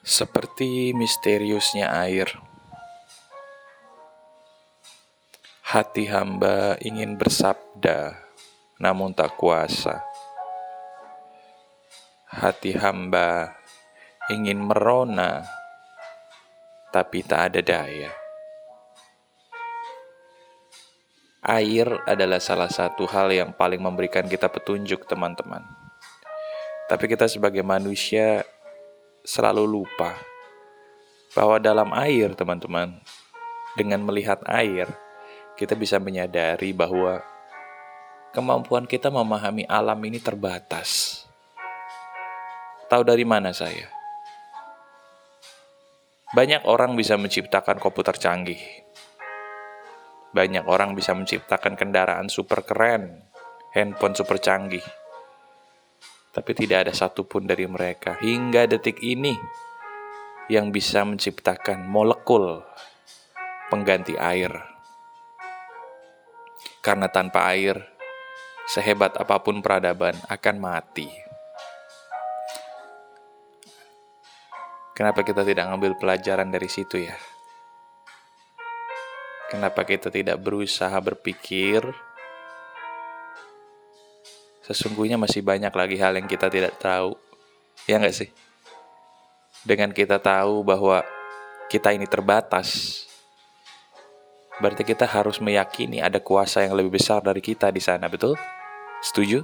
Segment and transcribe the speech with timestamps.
[0.00, 2.32] Seperti misteriusnya air,
[5.60, 8.16] hati hamba ingin bersabda,
[8.80, 10.00] namun tak kuasa.
[12.32, 13.52] Hati hamba
[14.32, 15.44] ingin merona,
[16.88, 18.08] tapi tak ada daya.
[21.44, 25.60] Air adalah salah satu hal yang paling memberikan kita petunjuk, teman-teman.
[26.88, 28.48] Tapi kita sebagai manusia
[29.24, 30.16] selalu lupa
[31.36, 32.98] bahwa dalam air, teman-teman,
[33.78, 34.90] dengan melihat air,
[35.54, 37.22] kita bisa menyadari bahwa
[38.34, 41.22] kemampuan kita memahami alam ini terbatas.
[42.90, 43.86] Tahu dari mana saya?
[46.30, 48.58] Banyak orang bisa menciptakan komputer canggih.
[50.30, 53.26] Banyak orang bisa menciptakan kendaraan super keren,
[53.74, 54.82] handphone super canggih.
[56.30, 59.34] Tapi tidak ada satupun dari mereka hingga detik ini
[60.46, 62.62] yang bisa menciptakan molekul
[63.70, 64.50] pengganti air.
[66.82, 67.78] Karena tanpa air,
[68.70, 71.10] sehebat apa pun peradaban akan mati.
[74.94, 77.16] Kenapa kita tidak ngambil pelajaran dari situ ya?
[79.50, 82.09] Kenapa kita tidak berusaha berpikir?
[84.70, 87.18] Sesungguhnya masih banyak lagi hal yang kita tidak tahu.
[87.90, 88.30] Ya nggak sih?
[89.66, 91.02] Dengan kita tahu bahwa
[91.66, 93.02] kita ini terbatas,
[94.62, 98.38] berarti kita harus meyakini ada kuasa yang lebih besar dari kita di sana, betul?
[99.02, 99.42] Setuju?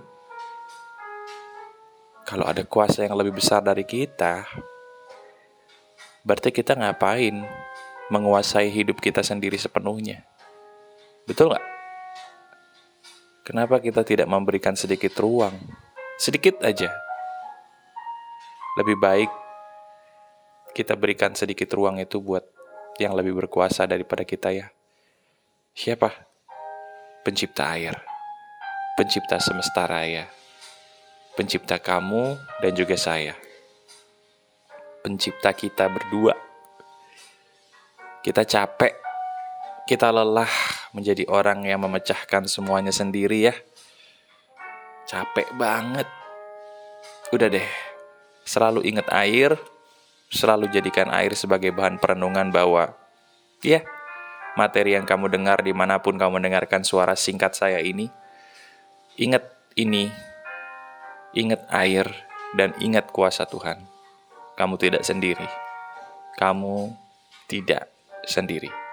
[2.22, 4.46] Kalau ada kuasa yang lebih besar dari kita,
[6.22, 7.42] berarti kita ngapain
[8.14, 10.22] menguasai hidup kita sendiri sepenuhnya.
[11.26, 11.75] Betul nggak?
[13.46, 15.54] Kenapa kita tidak memberikan sedikit ruang?
[16.18, 16.90] Sedikit aja.
[18.74, 19.30] Lebih baik
[20.74, 22.42] kita berikan sedikit ruang itu buat
[22.98, 24.66] yang lebih berkuasa daripada kita ya.
[25.78, 26.10] Siapa?
[27.22, 27.94] Pencipta air.
[28.98, 30.26] Pencipta semesta raya.
[31.38, 33.38] Pencipta kamu dan juga saya.
[35.06, 36.34] Pencipta kita berdua
[38.26, 38.90] kita capek,
[39.86, 40.50] kita lelah
[40.96, 43.54] menjadi orang yang memecahkan semuanya sendiri ya.
[45.04, 46.08] Capek banget.
[47.36, 47.68] Udah deh,
[48.48, 49.60] selalu ingat air,
[50.32, 52.96] selalu jadikan air sebagai bahan perenungan bahwa,
[53.60, 53.84] ya,
[54.56, 58.08] materi yang kamu dengar di mana pun kamu mendengarkan suara singkat saya ini,
[59.20, 59.44] ingat
[59.76, 60.08] ini,
[61.36, 62.08] ingat air,
[62.56, 63.84] dan ingat kuasa Tuhan.
[64.56, 65.46] Kamu tidak sendiri.
[66.40, 66.96] Kamu
[67.44, 67.92] tidak
[68.24, 68.85] sendiri.